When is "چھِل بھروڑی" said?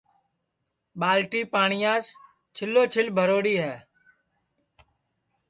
2.93-3.55